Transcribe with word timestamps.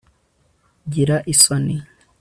gira 0.91 1.15
isoni 1.33 1.77